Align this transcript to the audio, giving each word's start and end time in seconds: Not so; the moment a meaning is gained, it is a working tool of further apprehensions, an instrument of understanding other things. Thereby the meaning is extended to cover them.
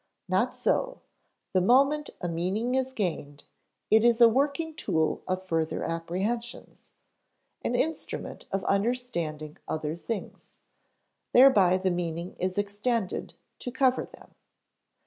Not 0.27 0.55
so; 0.55 0.99
the 1.53 1.61
moment 1.61 2.09
a 2.21 2.27
meaning 2.27 2.73
is 2.73 2.91
gained, 2.91 3.43
it 3.91 4.03
is 4.03 4.19
a 4.19 4.27
working 4.27 4.73
tool 4.73 5.21
of 5.27 5.43
further 5.45 5.83
apprehensions, 5.83 6.89
an 7.61 7.75
instrument 7.75 8.47
of 8.51 8.63
understanding 8.63 9.57
other 9.67 9.95
things. 9.95 10.55
Thereby 11.33 11.77
the 11.77 11.91
meaning 11.91 12.35
is 12.39 12.57
extended 12.57 13.35
to 13.59 13.71
cover 13.71 14.03
them. 14.07 14.33